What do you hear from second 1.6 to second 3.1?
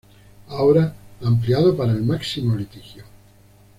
para el máximo litigio.